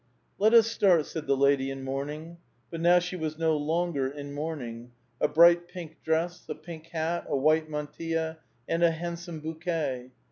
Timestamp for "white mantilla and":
7.37-8.81